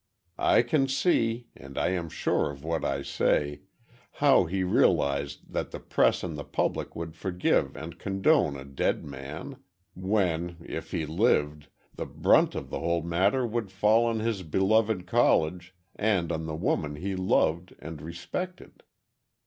"I 0.39 0.63
can 0.63 0.87
see—and 0.87 1.77
I 1.77 1.89
am 1.89 2.09
sure 2.09 2.49
of 2.49 2.63
what 2.63 2.83
I 2.83 3.03
say—how 3.03 4.45
he 4.45 4.63
realized 4.63 5.53
that 5.53 5.69
the 5.69 5.79
press 5.79 6.23
and 6.23 6.35
the 6.35 6.43
public 6.43 6.95
would 6.95 7.15
forgive 7.15 7.77
and 7.77 7.99
condone 7.99 8.57
a 8.57 8.65
dead 8.65 9.05
man, 9.05 9.57
when, 9.93 10.57
if 10.67 10.89
he 10.89 11.05
lived, 11.05 11.67
the 11.93 12.07
brunt 12.07 12.55
of 12.55 12.71
the 12.71 12.79
whole 12.79 13.03
matter 13.03 13.45
would 13.45 13.71
fall 13.71 14.05
on 14.07 14.21
his 14.21 14.41
beloved 14.41 15.05
College 15.05 15.75
and 15.95 16.31
on 16.31 16.47
the 16.47 16.55
woman 16.55 16.95
he 16.95 17.15
loved 17.15 17.75
and 17.77 18.01
respected. 18.01 18.81